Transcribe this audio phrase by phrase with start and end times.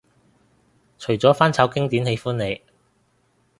[0.97, 2.61] 除咗翻炒經典喜歡你